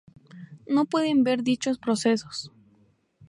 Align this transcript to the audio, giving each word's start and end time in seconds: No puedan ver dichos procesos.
No 0.65 0.85
puedan 0.85 1.23
ver 1.23 1.43
dichos 1.43 1.77
procesos. 1.77 2.51